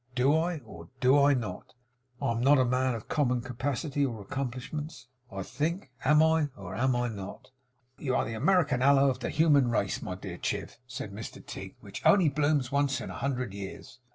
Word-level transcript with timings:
Do 0.15 0.35
I, 0.35 0.57
or 0.65 0.89
do 0.99 1.21
I 1.21 1.35
not? 1.35 1.75
I'm 2.19 2.41
not 2.41 2.57
a 2.57 2.65
man 2.65 2.95
of 2.95 3.07
common 3.07 3.41
capacity 3.41 4.03
or 4.03 4.19
accomplishments, 4.19 5.05
I 5.31 5.43
think! 5.43 5.91
Am 6.03 6.23
I, 6.23 6.47
or 6.57 6.73
am 6.73 6.95
I 6.95 7.07
not?' 7.07 7.51
'You 7.99 8.15
are 8.15 8.25
the 8.25 8.33
American 8.33 8.81
aloe 8.81 9.11
of 9.11 9.19
the 9.19 9.29
human 9.29 9.69
race, 9.69 10.01
my 10.01 10.15
dear 10.15 10.39
Chiv,' 10.41 10.75
said 10.87 11.11
Mr 11.13 11.45
Tigg, 11.45 11.75
'which 11.81 12.03
only 12.03 12.29
blooms 12.29 12.71
once 12.71 12.99
in 12.99 13.11
a 13.11 13.19
hundred 13.19 13.53
years! 13.53 13.99